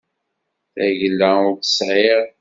[0.73, 2.21] Tagella ur tt-sεiɣ.